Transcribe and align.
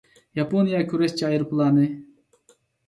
ياپونىيە 0.39 0.81
كۈرەشچى 0.93 1.29
ئايروپىلانى 1.29 1.89